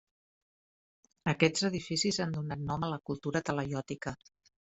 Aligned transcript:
Aquests 1.33 1.67
edificis 1.69 2.19
han 2.25 2.33
donat 2.37 2.65
nom 2.71 2.87
a 2.87 2.91
la 2.95 2.99
cultura 3.11 3.43
talaiòtica. 3.51 4.15